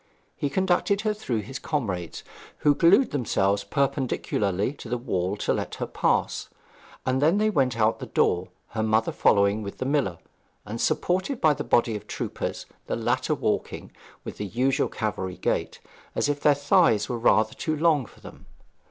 He 0.35 0.49
conducted 0.49 1.01
her 1.01 1.13
through 1.13 1.41
his 1.41 1.59
comrades, 1.59 2.23
who 2.65 2.73
glued 2.73 3.11
themselves 3.11 3.63
perpendicularly 3.63 4.73
to 4.73 4.89
the 4.89 4.97
wall 4.97 5.35
to 5.37 5.53
let 5.53 5.75
her 5.75 5.85
pass, 5.85 6.49
and 7.05 7.21
then 7.21 7.37
they 7.37 7.51
went 7.51 7.77
out 7.77 7.93
of 7.93 7.99
the 7.99 8.05
door, 8.07 8.47
her 8.69 8.81
mother 8.81 9.11
following 9.11 9.61
with 9.61 9.77
the 9.77 9.85
miller, 9.85 10.17
and 10.65 10.81
supported 10.81 11.39
by 11.39 11.53
the 11.53 11.63
body 11.63 11.95
of 11.95 12.07
troopers, 12.07 12.65
the 12.87 12.95
latter 12.95 13.35
walking 13.35 13.91
with 14.23 14.37
the 14.37 14.47
usual 14.47 14.89
cavalry 14.89 15.37
gait, 15.37 15.79
as 16.15 16.27
if 16.27 16.39
their 16.39 16.55
thighs 16.55 17.07
were 17.07 17.19
rather 17.19 17.53
too 17.53 17.75
long 17.77 18.07
for 18.07 18.21
them. 18.21 18.47